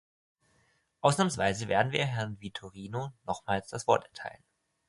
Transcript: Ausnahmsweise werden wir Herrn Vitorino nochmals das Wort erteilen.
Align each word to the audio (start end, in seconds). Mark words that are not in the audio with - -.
Ausnahmsweise 1.01 1.67
werden 1.67 1.91
wir 1.91 2.07
Herrn 2.07 2.41
Vitorino 2.41 3.13
nochmals 3.23 3.67
das 3.69 3.85
Wort 3.85 4.05
erteilen. 4.05 4.43